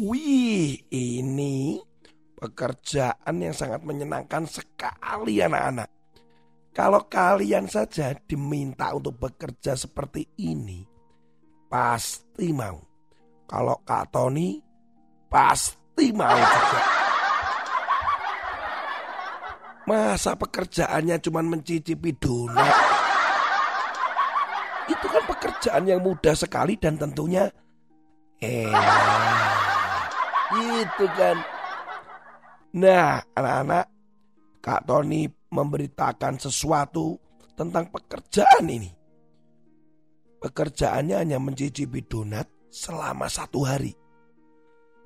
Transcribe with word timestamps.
Wih, 0.00 0.80
ini 0.88 1.76
pekerjaan 2.32 3.36
yang 3.36 3.52
sangat 3.52 3.84
menyenangkan 3.84 4.48
sekali 4.48 5.44
anak-anak. 5.44 5.92
Kalau 6.72 7.04
kalian 7.04 7.68
saja 7.68 8.16
diminta 8.24 8.96
untuk 8.96 9.20
bekerja 9.20 9.76
seperti 9.76 10.24
ini, 10.40 10.88
pasti 11.68 12.48
mau. 12.48 12.80
Kalau 13.44 13.76
Kak 13.84 14.08
Tony, 14.08 14.56
pasti 15.28 16.08
mau 16.16 16.32
juga. 16.32 16.80
Masa 19.84 20.32
pekerjaannya 20.32 21.20
cuma 21.20 21.44
mencicipi 21.44 22.16
donat? 22.16 22.72
Itu 24.88 25.06
kan 25.12 25.28
pekerjaan 25.28 25.84
yang 25.84 26.00
mudah 26.00 26.32
sekali 26.32 26.80
dan 26.80 26.96
tentunya 26.96 27.52
enak. 28.40 29.09
Gitu 30.80 31.06
kan. 31.12 31.36
Nah, 32.80 33.20
anak-anak, 33.36 33.84
Kak 34.64 34.88
Tony 34.88 35.28
memberitakan 35.28 36.40
sesuatu 36.40 37.20
tentang 37.52 37.92
pekerjaan 37.92 38.64
ini. 38.64 38.88
Pekerjaannya 40.40 41.20
hanya 41.20 41.36
mencicipi 41.36 42.00
donat 42.00 42.48
selama 42.72 43.28
satu 43.28 43.60
hari. 43.68 43.92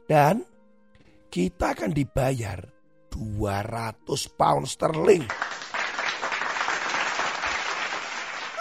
Dan 0.06 0.46
kita 1.26 1.74
akan 1.74 1.90
dibayar 1.90 2.62
200 3.10 4.06
pound 4.38 4.70
sterling. 4.70 5.26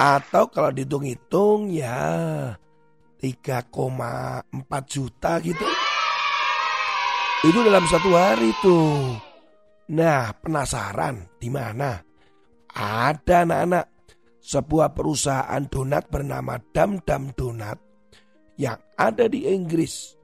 Atau 0.01 0.49
kalau 0.49 0.73
dihitung-hitung 0.73 1.69
ya 1.69 2.01
3,4 3.21 4.49
juta 4.89 5.37
gitu. 5.45 5.82
Itu 7.43 7.59
dalam 7.59 7.83
satu 7.83 8.15
hari 8.15 8.55
tuh. 8.63 9.19
Nah, 9.91 10.31
penasaran 10.31 11.27
di 11.35 11.51
mana? 11.51 11.99
Ada 12.71 13.43
anak-anak 13.43 13.85
sebuah 14.39 14.95
perusahaan 14.95 15.59
donat 15.67 16.07
bernama 16.07 16.55
Dam 16.71 17.03
Dam 17.03 17.35
Donat 17.35 17.75
yang 18.55 18.79
ada 18.95 19.27
di 19.27 19.43
Inggris 19.51 20.15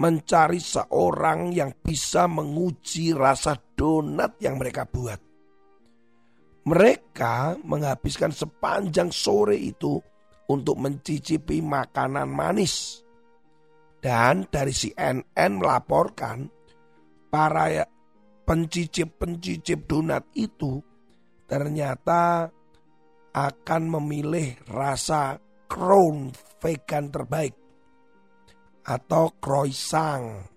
mencari 0.00 0.56
seorang 0.56 1.52
yang 1.52 1.68
bisa 1.84 2.24
menguji 2.24 3.12
rasa 3.12 3.60
donat 3.76 4.40
yang 4.40 4.56
mereka 4.56 4.88
buat. 4.88 5.20
Mereka 6.64 7.60
menghabiskan 7.60 8.32
sepanjang 8.32 9.12
sore 9.12 9.60
itu 9.60 10.00
untuk 10.48 10.80
mencicipi 10.80 11.60
makanan 11.60 12.24
manis 12.24 13.03
dan 14.04 14.44
dari 14.52 14.76
CNN 14.76 15.56
melaporkan 15.56 16.44
para 17.32 17.88
pencicip-pencicip 18.44 19.88
donat 19.88 20.28
itu 20.36 20.76
ternyata 21.48 22.52
akan 23.32 23.82
memilih 23.96 24.60
rasa 24.68 25.40
crown 25.64 26.36
vegan 26.60 27.08
terbaik 27.08 27.56
atau 28.84 29.32
croissant 29.40 30.52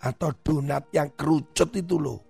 atau 0.00 0.30
donat 0.40 0.88
yang 0.96 1.12
kerucut 1.12 1.76
itu 1.76 2.00
loh 2.00 2.20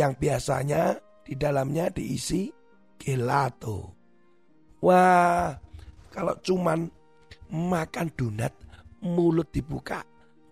yang 0.00 0.16
biasanya 0.16 0.96
di 1.20 1.36
dalamnya 1.36 1.92
diisi 1.92 2.48
gelato. 2.96 3.92
Wah, 4.80 5.52
kalau 6.08 6.32
cuman 6.40 6.88
makan 7.52 8.08
donat 8.16 8.69
mulut 9.04 9.48
dibuka, 9.48 10.04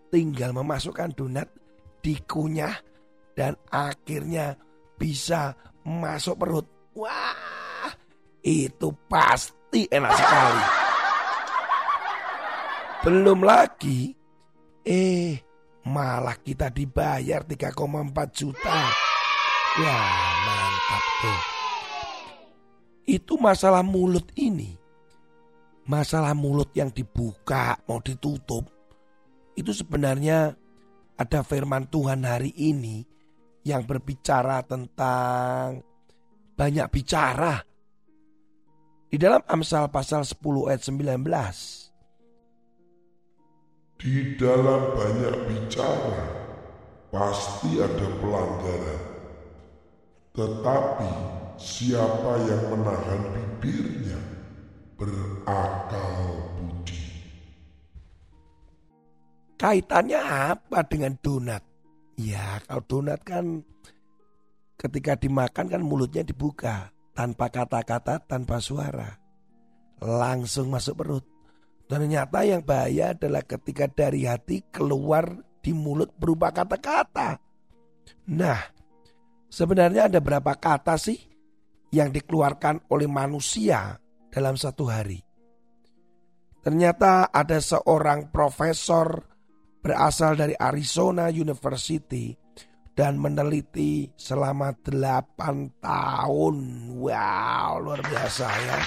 tinggal 0.08 0.56
memasukkan 0.56 1.12
donat, 1.12 1.48
dikunyah, 2.00 2.74
dan 3.36 3.54
akhirnya 3.68 4.56
bisa 4.96 5.54
masuk 5.84 6.36
perut. 6.40 6.66
Wah, 6.96 7.92
itu 8.42 8.88
pasti 9.06 9.86
enak 9.86 10.12
sekali. 10.16 10.64
Belum 13.06 13.40
lagi, 13.46 14.10
eh 14.82 15.38
malah 15.86 16.36
kita 16.42 16.68
dibayar 16.68 17.46
3,4 17.46 18.28
juta. 18.34 18.78
Ya 19.78 19.98
mantap 20.42 21.04
tuh. 21.22 21.40
Itu 23.08 23.38
masalah 23.38 23.86
mulut 23.86 24.26
ini 24.34 24.87
masalah 25.88 26.36
mulut 26.36 26.68
yang 26.76 26.92
dibuka 26.92 27.80
mau 27.88 27.98
ditutup 28.04 28.68
itu 29.56 29.72
sebenarnya 29.72 30.54
ada 31.18 31.40
firman 31.42 31.88
Tuhan 31.90 32.22
hari 32.22 32.54
ini 32.54 33.02
yang 33.66 33.82
berbicara 33.82 34.62
tentang 34.62 35.82
banyak 36.54 36.86
bicara. 36.94 37.58
Di 39.08 39.18
dalam 39.18 39.42
Amsal 39.50 39.90
pasal 39.90 40.22
10 40.22 40.70
ayat 40.70 40.86
19. 40.86 41.26
Di 43.98 44.38
dalam 44.38 44.94
banyak 44.94 45.36
bicara 45.50 46.22
pasti 47.10 47.82
ada 47.82 48.06
pelanggaran. 48.22 49.02
Tetapi 50.38 51.10
siapa 51.58 52.46
yang 52.46 52.78
menahan 52.78 53.22
bibirnya 53.58 54.37
berakal 54.98 56.42
budi. 56.58 57.06
Kaitannya 59.54 60.20
apa 60.20 60.82
dengan 60.86 61.14
donat? 61.22 61.62
Ya, 62.18 62.58
kalau 62.66 62.82
donat 62.86 63.22
kan 63.22 63.62
ketika 64.74 65.14
dimakan 65.14 65.70
kan 65.70 65.82
mulutnya 65.82 66.26
dibuka 66.26 66.90
tanpa 67.14 67.50
kata-kata, 67.50 68.22
tanpa 68.26 68.58
suara. 68.58 69.18
Langsung 70.02 70.70
masuk 70.70 71.02
perut. 71.02 71.26
Ternyata 71.90 72.46
yang 72.46 72.62
bahaya 72.62 73.14
adalah 73.14 73.42
ketika 73.42 73.90
dari 73.90 74.26
hati 74.26 74.66
keluar 74.70 75.26
di 75.62 75.74
mulut 75.74 76.14
berupa 76.14 76.54
kata-kata. 76.54 77.38
Nah, 78.30 78.60
sebenarnya 79.50 80.06
ada 80.06 80.22
berapa 80.22 80.54
kata 80.54 80.94
sih 81.00 81.18
yang 81.90 82.14
dikeluarkan 82.14 82.86
oleh 82.92 83.08
manusia 83.08 83.98
dalam 84.32 84.56
satu 84.56 84.88
hari. 84.88 85.20
Ternyata 86.62 87.32
ada 87.32 87.58
seorang 87.62 88.28
profesor 88.28 89.24
berasal 89.80 90.36
dari 90.36 90.52
Arizona 90.58 91.30
University 91.30 92.34
dan 92.98 93.14
meneliti 93.14 94.10
selama 94.18 94.74
8 94.82 95.78
tahun. 95.78 96.56
Wow, 96.98 97.70
luar 97.78 98.00
biasa 98.02 98.46
ya. 98.50 98.78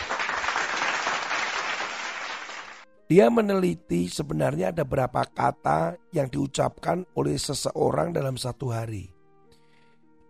Dia 3.08 3.28
meneliti 3.28 4.08
sebenarnya 4.08 4.72
ada 4.72 4.88
berapa 4.88 5.28
kata 5.28 6.00
yang 6.16 6.32
diucapkan 6.32 7.04
oleh 7.16 7.36
seseorang 7.36 8.16
dalam 8.16 8.40
satu 8.40 8.72
hari. 8.72 9.21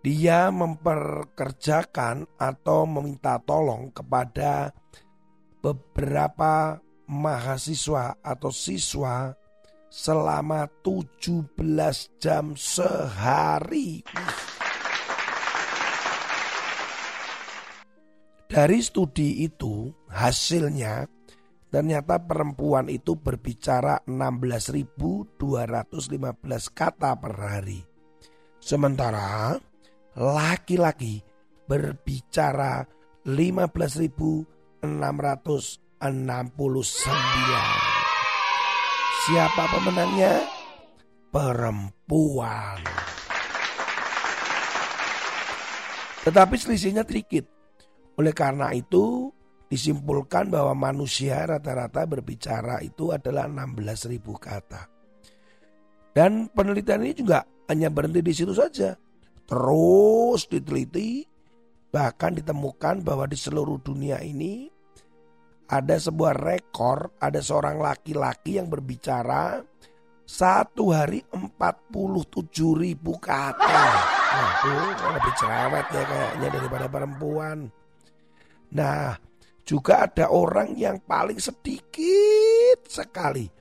Dia 0.01 0.49
memperkerjakan 0.49 2.25
atau 2.41 2.89
meminta 2.89 3.37
tolong 3.37 3.93
kepada 3.93 4.73
beberapa 5.61 6.81
mahasiswa 7.05 8.17
atau 8.17 8.49
siswa 8.49 9.29
selama 9.93 10.65
17 10.81 11.53
jam 12.17 12.57
sehari. 12.57 14.01
Dari 18.49 18.79
studi 18.83 19.45
itu 19.45 19.87
hasilnya 20.09 21.05
ternyata 21.69 22.19
perempuan 22.19 22.89
itu 22.89 23.15
berbicara 23.15 24.01
16.215 24.09 25.37
kata 26.73 27.11
per 27.21 27.33
hari. 27.37 27.79
Sementara 28.59 29.55
laki-laki 30.15 31.23
berbicara 31.67 32.83
15.000 33.23 34.51
669. 34.81 36.01
Siapa 39.29 39.63
pemenangnya? 39.69 40.41
Perempuan. 41.29 42.81
Tetapi 46.25 46.55
selisihnya 46.57 47.05
sedikit. 47.05 47.45
Oleh 48.17 48.33
karena 48.33 48.73
itu 48.73 49.29
disimpulkan 49.71 50.51
bahwa 50.51 50.91
manusia 50.91 51.47
rata-rata 51.47 52.03
berbicara 52.03 52.83
itu 52.83 53.13
adalah 53.13 53.47
16.000 53.47 54.19
kata. 54.35 54.81
Dan 56.11 56.51
penelitian 56.51 57.07
ini 57.07 57.13
juga 57.15 57.39
hanya 57.71 57.87
berhenti 57.87 58.19
di 58.19 58.33
situ 58.35 58.51
saja. 58.51 58.91
Terus 59.51 60.47
diteliti 60.47 61.27
bahkan 61.91 62.31
ditemukan 62.31 63.03
bahwa 63.03 63.27
di 63.27 63.35
seluruh 63.35 63.83
dunia 63.83 64.23
ini 64.23 64.71
ada 65.67 65.99
sebuah 65.99 66.39
rekor, 66.39 67.19
ada 67.19 67.43
seorang 67.43 67.83
laki-laki 67.83 68.55
yang 68.55 68.71
berbicara 68.71 69.59
satu 70.23 70.95
hari 70.95 71.19
47 71.35 71.51
ribu 72.79 73.19
kata. 73.19 73.83
Nah, 74.31 74.51
itu 74.63 74.71
lebih 75.19 75.33
cerewet 75.35 75.87
ya 75.91 76.03
kayaknya 76.07 76.47
daripada 76.55 76.87
perempuan. 76.87 77.57
Nah, 78.71 79.19
juga 79.67 80.07
ada 80.07 80.31
orang 80.31 80.79
yang 80.79 81.03
paling 81.03 81.43
sedikit 81.43 82.87
sekali 82.87 83.51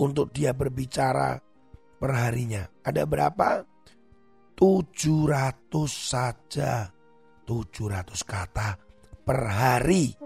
untuk 0.00 0.32
dia 0.32 0.56
berbicara 0.56 1.36
perharinya. 2.00 2.64
Ada 2.80 3.04
berapa? 3.04 3.73
700 4.54 5.90
saja. 5.90 6.88
700 7.44 8.24
kata 8.24 8.78
per 9.24 9.40
hari. 9.44 10.16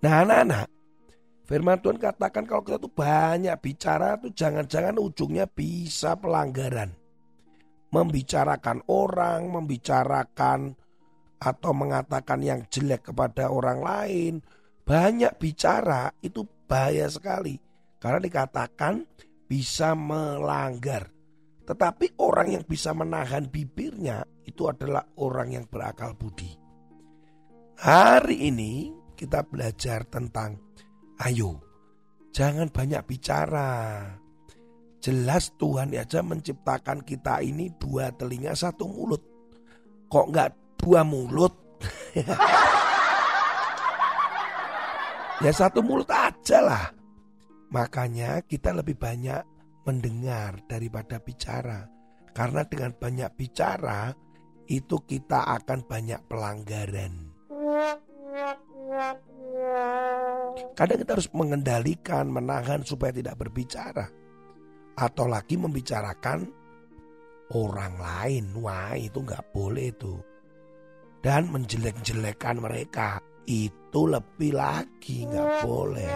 Nah 0.00 0.14
anak-anak, 0.24 0.66
firman 1.44 1.78
Tuhan 1.82 1.98
katakan 2.00 2.44
kalau 2.48 2.62
kita 2.64 2.78
tuh 2.80 2.92
banyak 2.92 3.56
bicara 3.60 4.16
tuh 4.16 4.32
jangan-jangan 4.32 4.96
ujungnya 4.96 5.44
bisa 5.50 6.16
pelanggaran. 6.16 6.94
Membicarakan 7.92 8.84
orang, 8.88 9.52
membicarakan 9.52 10.74
atau 11.40 11.72
mengatakan 11.76 12.40
yang 12.40 12.60
jelek 12.68 13.12
kepada 13.12 13.52
orang 13.52 13.80
lain. 13.80 14.34
Banyak 14.86 15.36
bicara 15.36 16.14
itu 16.22 16.46
bahaya 16.68 17.10
sekali. 17.10 17.58
Karena 17.98 18.22
dikatakan 18.22 19.02
bisa 19.46 19.94
melanggar. 19.94 21.10
Tetapi 21.66 22.18
orang 22.22 22.58
yang 22.58 22.64
bisa 22.66 22.94
menahan 22.94 23.50
bibirnya 23.50 24.22
itu 24.46 24.70
adalah 24.70 25.02
orang 25.18 25.58
yang 25.58 25.64
berakal 25.66 26.14
budi. 26.14 26.54
Hari 27.76 28.46
ini 28.46 28.94
kita 29.18 29.42
belajar 29.42 30.06
tentang 30.06 30.54
ayo 31.26 31.66
jangan 32.36 32.68
banyak 32.68 33.00
bicara. 33.08 34.04
Jelas 35.00 35.56
Tuhan 35.56 35.96
aja 35.96 36.20
menciptakan 36.20 37.00
kita 37.00 37.40
ini 37.40 37.72
dua 37.80 38.12
telinga 38.12 38.52
satu 38.52 38.84
mulut. 38.84 39.24
Kok 40.12 40.26
nggak 40.28 40.50
dua 40.76 41.00
mulut? 41.00 41.80
ya 45.44 45.52
satu 45.52 45.80
mulut 45.80 46.12
aja 46.12 46.60
lah. 46.60 46.84
Makanya 47.70 48.46
kita 48.46 48.70
lebih 48.70 48.94
banyak 48.94 49.42
mendengar 49.86 50.62
daripada 50.66 51.18
bicara. 51.18 51.86
Karena 52.30 52.62
dengan 52.68 52.92
banyak 52.92 53.30
bicara 53.34 54.12
itu 54.66 54.96
kita 55.06 55.46
akan 55.56 55.86
banyak 55.86 56.20
pelanggaran. 56.26 57.14
Kadang 60.76 60.98
kita 61.00 61.10
harus 61.16 61.30
mengendalikan, 61.32 62.28
menahan 62.28 62.84
supaya 62.84 63.14
tidak 63.14 63.40
berbicara. 63.40 64.06
Atau 64.96 65.26
lagi 65.28 65.56
membicarakan 65.56 66.48
orang 67.56 67.94
lain. 67.96 68.44
Wah 68.60 68.94
itu 68.96 69.22
nggak 69.22 69.52
boleh 69.54 69.86
itu. 69.92 70.14
Dan 71.24 71.50
menjelek-jelekan 71.50 72.60
mereka. 72.60 73.18
Itu 73.46 74.10
lebih 74.10 74.58
lagi 74.58 75.24
nggak 75.24 75.50
boleh. 75.62 76.14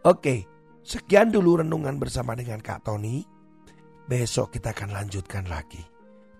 Oke, 0.00 0.48
sekian 0.80 1.28
dulu 1.28 1.60
renungan 1.60 2.00
bersama 2.00 2.32
dengan 2.32 2.64
Kak 2.64 2.88
Tony. 2.88 3.24
Besok 4.08 4.56
kita 4.56 4.72
akan 4.72 4.96
lanjutkan 4.96 5.46
lagi. 5.46 5.84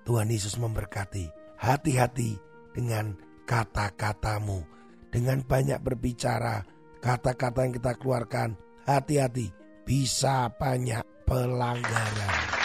Tuhan 0.08 0.32
Yesus 0.32 0.56
memberkati. 0.56 1.28
Hati-hati 1.60 2.40
dengan 2.72 3.14
kata-katamu. 3.44 4.64
Dengan 5.10 5.44
banyak 5.44 5.82
berbicara, 5.82 6.64
kata-kata 7.04 7.66
yang 7.66 7.74
kita 7.76 7.92
keluarkan, 7.98 8.56
hati-hati 8.86 9.52
bisa 9.84 10.48
banyak 10.56 11.02
pelanggaran. 11.26 12.59